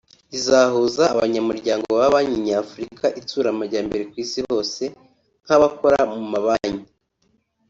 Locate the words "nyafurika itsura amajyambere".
2.45-4.03